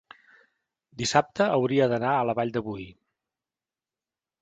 [1.01, 2.91] dissabte hauria d'anar a la Vall de Boí.